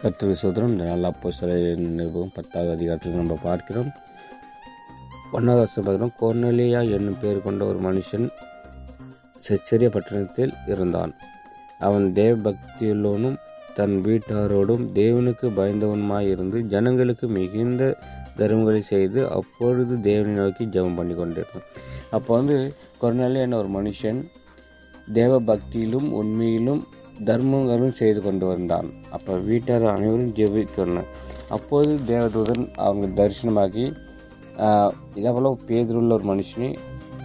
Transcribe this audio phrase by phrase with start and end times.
[0.00, 1.52] கர்த்தர் சோதரம் இந்த அப்போ அப்போஸ்தல
[1.96, 3.88] நிருபம் பத்தாவது அதிகாரத்தில் நம்ம பார்க்கிறோம்.
[5.32, 6.12] ஒன்றாவது வருஷம் பார்க்கிறோம்.
[6.20, 8.26] கொர்னலியா என்னும் பேர் கொண்ட ஒரு மனுஷன்
[9.46, 11.12] செச்சரிய பட்டணத்தில் இருந்தான்.
[11.78, 13.38] அவன் தேவ பக்தியுள்ளவனும்
[13.74, 17.90] தன் வீட்டாரோடும் தேவனுக்கு பயந்தவனுமாய் இருந்து ஜனங்களுக்கு மிகுந்த
[18.38, 21.66] தர்மங்களை செய்து அப்பொழுது தேவனை நோக்கி ஜெபம் பண்ணி கொண்டிருந்தான்
[22.10, 22.56] அப்போ வந்து
[23.02, 24.20] கொர்னலியா என்ன ஒரு மனுஷன்
[25.12, 26.82] தேவ பக்தியிலும் உண்மையிலும்
[27.26, 28.88] தர்மங்களும் செய்து கொண்டு வந்தான்.
[29.10, 31.08] அப்போ வீட்டார் அனைவரும் ஜெபிக்கணும்.
[31.50, 33.86] அப்போது தேவதூதன் அவங்க தரிசனமாகி
[34.58, 36.70] ஆஹ், இதேபோல பேதருள்ள ஒரு மனுஷனை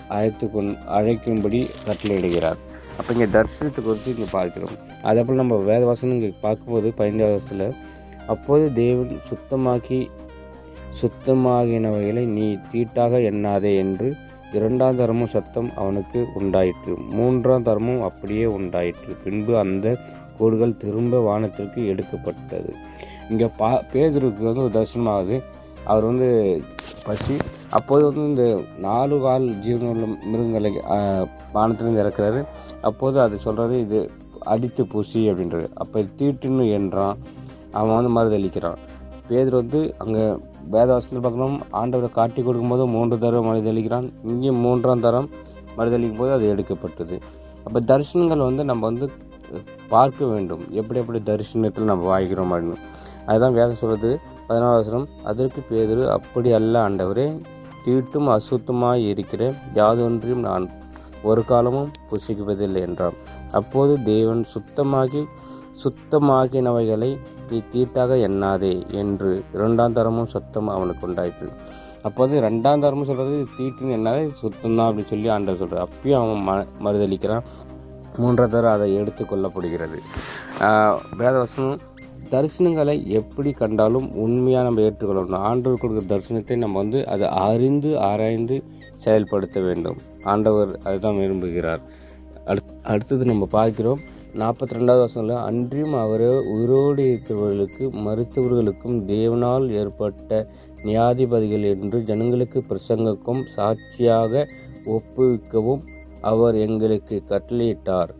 [0.09, 2.59] அழைத்து கொண் அழைக்கும்படி கட்டளையிடுகிறார்.
[2.97, 4.75] அப்போ இங்கே தரிசனத்தை குறித்து இங்கே பார்க்கிறோம்.
[5.03, 7.65] அதே போல் நம்ம வேதவாசனம் இங்கே பார்க்கும்போது பதினைந்தாவது வருஷத்தில்
[8.27, 9.99] அப்போது தேவன் சுத்தமாக்கி
[11.01, 14.09] சுத்தமாகினவைகளை நீ தீட்டாக எண்ணாதே என்று
[14.57, 16.93] இரண்டாம் தரமும் சத்தம் அவனுக்கு உண்டாயிற்று.
[17.17, 19.11] மூன்றாம் தரமும் அப்படியே உண்டாயிற்று.
[19.23, 19.95] பின்பு அந்த
[20.37, 22.71] கோடுகள் திரும்ப வானத்திற்கு எடுக்கப்பட்டது.
[23.31, 25.37] இங்கே பா பேதருக்கு வந்து ஒரு தரிசனமாகுது
[25.91, 26.29] அவர் வந்து
[27.07, 27.35] பசி
[27.77, 28.43] அப்போது வந்து இந்த
[28.87, 30.71] நாலு கால் ஜீவனுள்ள மிருகங்களை
[31.55, 32.41] வானத்திலிருந்து இறக்குறாரு.
[32.89, 33.99] அப்போது அது சொல்கிறாரு இது
[34.53, 37.17] அடித்து பூசி அப்படின்றது அப்போ தீட்டுன்னு என்றான்.
[37.79, 38.81] அவன் வந்து மறுதளிக்கிறான்
[39.27, 40.23] பேதர் வந்து அங்கே
[40.73, 44.07] வேதவாசத்தில் பார்க்கணும் ஆண்டவரை காட்டி கொடுக்கும்போது மூன்று தரம் மறுதளிக்கிறான்.
[44.31, 45.27] இங்கே மூன்றாம் தரம்
[45.77, 47.17] மறுதளிக்கும் போது அது எடுக்கப்பட்டது.
[47.65, 49.07] அப்போ தரிசனங்கள் வந்து நம்ம வந்து
[49.93, 50.63] பார்க்க வேண்டும்.
[50.79, 52.79] எப்படி எப்படி தரிசனத்தில் நம்ம வாய்க்கிறோம் அப்படின்னு.
[53.27, 54.11] அதுதான் வேதம் சொல்கிறது
[54.47, 57.27] பதினாறு வசனம் அதற்கு பேதரு அப்படி அல்ல ஆண்டவரே
[57.85, 59.43] தீட்டும் அசுத்தமாக இருக்கிற
[59.79, 60.65] யாதொன்றையும் நான்
[61.29, 63.17] ஒரு காலமும் புசிக்குவதில்லை என்றான்.
[63.59, 65.21] அப்போது தேவன் சுத்தமாகி
[65.83, 67.09] சுத்தமாகினவைகளை
[67.49, 71.49] நீ தீட்டாக எண்ணாதே என்று இரண்டாம் தரமும் சத்தம் அவனுக்கு உண்டாயிற்று.
[72.07, 76.53] அப்போது ரெண்டாம் தரமும் சொல்கிறது தீட்டுன்னு எண்ணாதே சுத்தம் தான் அப்படின்னு சொல்லி ஆண்டவர் சொல்கிறார் அப்பயும் அவன் ம
[76.85, 77.47] மறுதளிக்கிறான்
[78.21, 79.99] மூன்றாம் தரம் அதை எடுத்து கொள்ளப்படுகிறது.
[81.19, 81.79] வேதவசனம்
[82.33, 85.45] தரிசனங்களை எப்படி கண்டாலும் உண்மையாக நம்ம ஏற்றுக்கொள்ளணும்.
[85.49, 88.55] ஆண்டவர் கொடுக்குற தரிசனத்தை நம்ம வந்து அதை அறிந்து ஆராய்ந்து
[89.03, 89.97] செயல்படுத்த வேண்டும்.
[90.33, 91.81] ஆண்டவர் அதுதான் விரும்புகிறார்.
[92.49, 94.01] அடுத் அடுத்தது நம்ம பார்க்கிறோம்
[94.41, 100.31] நாற்பத்தி ரெண்டாவது வருஷத்தில் அன்றியும் அவர் உயிரோடு இருக்கிறவர்களுக்கு மருத்துவர்களுக்கும் தேவனால் ஏற்பட்ட
[100.87, 104.43] நியாதிபதிகள் என்று ஜனங்களுக்கு பிரசங்கக்கும் சாட்சியாக
[104.95, 105.83] ஒப்புவிக்கவும்
[106.31, 108.11] அவர் எங்களுக்கு கட்டளையிட்டார்.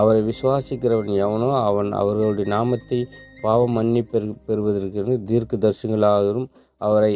[0.00, 2.98] அவரை விசுவாசிக்கிறவன் எவனோ அவன் அவர்களுடைய நாமத்தை
[3.44, 6.48] பாவ மன்னி பெறு பெறுவதற்கு தீர்க்க தரிசனங்களாகவும்
[6.80, 7.14] அவரை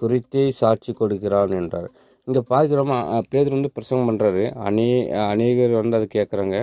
[0.00, 1.88] குறித்தே சாட்சி கொடுக்கிறான் என்றார்.
[2.26, 2.92] இங்கே பார்க்குறோம்
[3.32, 4.86] பேதர் வந்து பிரசங்கம் பண்ணுறாரு அநே
[5.32, 6.56] அநேகர் வந்து அதை கேட்குறாங்க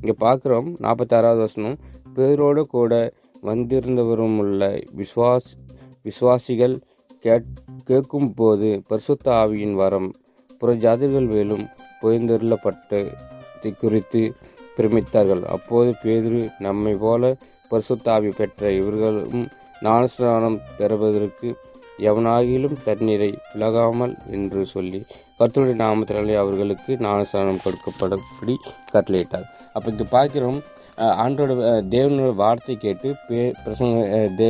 [0.00, 1.76] இங்கே பார்க்குறோம் நாற்பத்தாறாவது வசனம்.
[2.16, 2.92] பேரோடு கூட
[3.48, 4.68] வந்திருந்தவரும் உள்ள
[5.00, 5.48] விஸ்வாஸ்
[6.04, 6.74] விசுவாசிகள்
[7.24, 7.48] கேட்
[7.88, 10.08] கேட்கும் போது பரிசுத்த ஆவியின் வரம்
[10.60, 11.64] புற ஜாதிகள் மேலும்
[12.02, 14.22] புயந்தருளப்பட்டதை குறித்து
[14.76, 15.42] பிரமித்தார்கள்.
[15.54, 17.32] அப்போது பேதுரு நம்மை போல
[17.70, 19.46] பரிசுத்த ஆவி பெற்ற இவர்களும்
[19.84, 21.48] ஞானஸ்நானம் பெறுவதற்கு
[22.08, 25.00] எவனாகிலும் தண்ணீரை விலகாமல் என்று சொல்லி
[25.38, 28.54] கர்த்தருடைய நாமத்தினாலே அவர்களுக்கு ஞானஸ்தானம் கொடுக்கப்படபடி
[28.94, 29.46] கட்டளையிட்டார்.
[29.74, 30.60] அப்போ இங்கே பார்க்கிறோம்
[31.24, 31.50] ஆண்டோட
[31.94, 33.96] தேவனோட வார்த்தை கேட்டு பே பிரசங்க
[34.38, 34.48] தே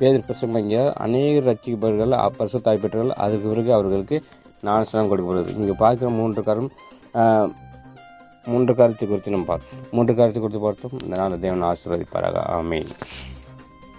[0.00, 4.18] பேர் பிரசங்க அநேக ரசிக்கப்பவர்கள் அப்பரச தாய் பெற்றவர்கள் அதுக்கு பிறகு அவர்களுக்கு
[4.68, 6.70] ஞானஸ்தானம் கொடுக்கப்படுது இங்கே பார்க்குற மூன்று காரம்
[8.52, 12.36] மூன்று காரியத்தை குறித்து நம்ம பார்த்தோம் மூன்று காரியத்தை குறித்து பார்த்தோம் இந்த தேவன் ஆசீர்வதிப்பாராக.
[12.58, 12.90] ஆமென்.